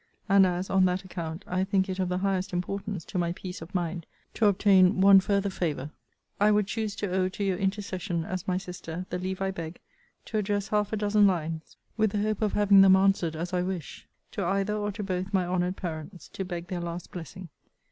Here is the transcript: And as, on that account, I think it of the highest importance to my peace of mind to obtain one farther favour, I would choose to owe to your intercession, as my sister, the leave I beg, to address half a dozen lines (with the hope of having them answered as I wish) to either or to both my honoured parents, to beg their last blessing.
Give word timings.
And 0.27 0.47
as, 0.47 0.67
on 0.71 0.85
that 0.85 1.03
account, 1.05 1.43
I 1.45 1.63
think 1.63 1.87
it 1.87 1.99
of 1.99 2.09
the 2.09 2.17
highest 2.17 2.53
importance 2.53 3.05
to 3.05 3.19
my 3.19 3.33
peace 3.33 3.61
of 3.61 3.75
mind 3.75 4.07
to 4.33 4.47
obtain 4.47 4.99
one 4.99 5.19
farther 5.19 5.51
favour, 5.51 5.91
I 6.39 6.49
would 6.49 6.65
choose 6.65 6.95
to 6.95 7.11
owe 7.11 7.29
to 7.29 7.43
your 7.43 7.57
intercession, 7.59 8.25
as 8.25 8.47
my 8.47 8.57
sister, 8.57 9.05
the 9.11 9.19
leave 9.19 9.43
I 9.43 9.51
beg, 9.51 9.79
to 10.25 10.39
address 10.39 10.69
half 10.69 10.91
a 10.91 10.97
dozen 10.97 11.27
lines 11.27 11.77
(with 11.97 12.13
the 12.13 12.21
hope 12.23 12.41
of 12.41 12.53
having 12.53 12.81
them 12.81 12.95
answered 12.95 13.35
as 13.35 13.53
I 13.53 13.61
wish) 13.61 14.07
to 14.31 14.43
either 14.43 14.73
or 14.75 14.91
to 14.91 15.03
both 15.03 15.31
my 15.31 15.45
honoured 15.45 15.77
parents, 15.77 16.27
to 16.29 16.43
beg 16.43 16.65
their 16.65 16.81
last 16.81 17.11
blessing. 17.11 17.49